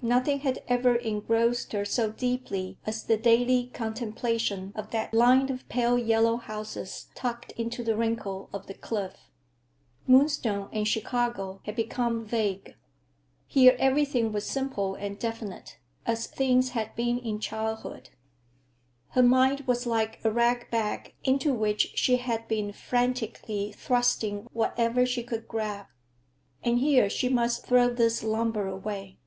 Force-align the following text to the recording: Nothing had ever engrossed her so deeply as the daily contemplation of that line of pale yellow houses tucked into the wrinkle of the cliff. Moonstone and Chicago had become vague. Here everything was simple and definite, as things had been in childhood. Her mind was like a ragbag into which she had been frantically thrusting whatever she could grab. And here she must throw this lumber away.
Nothing 0.00 0.38
had 0.38 0.62
ever 0.68 0.94
engrossed 0.94 1.72
her 1.72 1.84
so 1.84 2.12
deeply 2.12 2.78
as 2.86 3.02
the 3.02 3.16
daily 3.16 3.66
contemplation 3.74 4.72
of 4.76 4.92
that 4.92 5.12
line 5.12 5.50
of 5.50 5.68
pale 5.68 5.98
yellow 5.98 6.36
houses 6.36 7.08
tucked 7.16 7.50
into 7.56 7.82
the 7.82 7.96
wrinkle 7.96 8.48
of 8.52 8.68
the 8.68 8.74
cliff. 8.74 9.16
Moonstone 10.06 10.68
and 10.72 10.86
Chicago 10.86 11.58
had 11.64 11.74
become 11.74 12.24
vague. 12.24 12.76
Here 13.48 13.74
everything 13.80 14.30
was 14.30 14.46
simple 14.48 14.94
and 14.94 15.18
definite, 15.18 15.80
as 16.06 16.28
things 16.28 16.68
had 16.78 16.94
been 16.94 17.18
in 17.18 17.40
childhood. 17.40 18.10
Her 19.08 19.22
mind 19.24 19.62
was 19.62 19.84
like 19.84 20.24
a 20.24 20.30
ragbag 20.30 21.12
into 21.24 21.52
which 21.52 21.90
she 21.98 22.18
had 22.18 22.46
been 22.46 22.72
frantically 22.72 23.72
thrusting 23.72 24.46
whatever 24.52 25.04
she 25.04 25.24
could 25.24 25.48
grab. 25.48 25.86
And 26.62 26.78
here 26.78 27.10
she 27.10 27.28
must 27.28 27.66
throw 27.66 27.92
this 27.92 28.22
lumber 28.22 28.68
away. 28.68 29.18